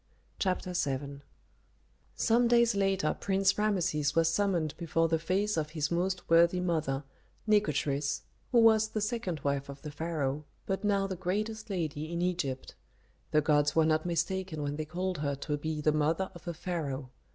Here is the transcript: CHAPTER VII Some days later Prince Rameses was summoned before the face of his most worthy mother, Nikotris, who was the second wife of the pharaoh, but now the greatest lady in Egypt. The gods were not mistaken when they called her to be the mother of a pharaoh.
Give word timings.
CHAPTER 0.39 0.73
VII 0.73 1.21
Some 2.15 2.47
days 2.47 2.73
later 2.73 3.15
Prince 3.19 3.59
Rameses 3.59 4.15
was 4.15 4.29
summoned 4.29 4.73
before 4.77 5.07
the 5.07 5.19
face 5.19 5.57
of 5.57 5.69
his 5.69 5.91
most 5.91 6.27
worthy 6.27 6.59
mother, 6.59 7.03
Nikotris, 7.45 8.23
who 8.51 8.61
was 8.61 8.87
the 8.87 8.99
second 8.99 9.41
wife 9.41 9.69
of 9.69 9.83
the 9.83 9.91
pharaoh, 9.91 10.43
but 10.65 10.83
now 10.83 11.05
the 11.05 11.15
greatest 11.15 11.69
lady 11.69 12.11
in 12.11 12.19
Egypt. 12.19 12.73
The 13.29 13.41
gods 13.41 13.75
were 13.75 13.85
not 13.85 14.07
mistaken 14.07 14.63
when 14.63 14.75
they 14.75 14.85
called 14.85 15.19
her 15.19 15.35
to 15.35 15.55
be 15.55 15.81
the 15.81 15.91
mother 15.93 16.31
of 16.33 16.47
a 16.47 16.53
pharaoh. 16.55 17.11